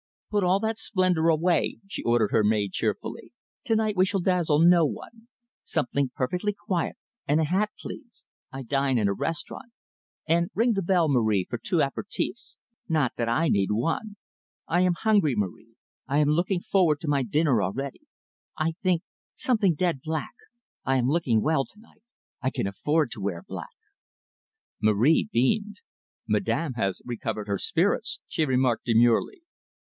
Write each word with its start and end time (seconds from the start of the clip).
"Put 0.31 0.43
all 0.45 0.61
that 0.61 0.77
splendour 0.79 1.27
away," 1.27 1.77
she 1.87 2.01
ordered 2.03 2.31
her 2.31 2.43
maid 2.43 2.71
cheerfully. 2.71 3.33
"To 3.65 3.75
night 3.75 3.97
we 3.97 4.05
shall 4.05 4.21
dazzle 4.21 4.59
no 4.59 4.83
one. 4.85 5.27
Something 5.65 6.09
perfectly 6.15 6.53
quiet 6.55 6.95
and 7.27 7.39
a 7.39 7.43
hat, 7.43 7.69
please. 7.77 8.23
I 8.51 8.63
dine 8.63 8.97
in 8.97 9.09
a 9.09 9.13
restaurant. 9.13 9.73
And 10.25 10.49
ring 10.55 10.71
the 10.73 10.81
bell, 10.81 11.09
Marie, 11.09 11.45
for 11.47 11.57
two 11.59 11.81
aperitifs 11.81 12.57
not 12.87 13.13
that 13.17 13.27
I 13.27 13.49
need 13.49 13.71
one. 13.73 14.15
I 14.67 14.81
am 14.81 14.93
hungry, 14.95 15.35
Marie. 15.35 15.75
I 16.07 16.19
am 16.19 16.29
looking 16.29 16.61
forward 16.61 17.01
to 17.01 17.09
my 17.09 17.21
dinner 17.23 17.61
already. 17.61 18.01
I 18.57 18.71
think 18.81 19.03
something 19.35 19.75
dead 19.75 19.99
black. 20.01 20.33
I 20.85 20.95
am 20.95 21.07
looking 21.09 21.41
well 21.41 21.65
tonight. 21.65 22.01
I 22.41 22.51
can 22.51 22.65
afford 22.65 23.11
to 23.11 23.21
wear 23.21 23.43
black." 23.45 23.75
Marie 24.81 25.27
beamed. 25.31 25.81
"Madame 26.25 26.73
has 26.73 27.01
recovered 27.05 27.47
her 27.49 27.59
spirits," 27.59 28.21
she 28.29 28.45
remarked 28.45 28.85
demurely. 28.85 29.41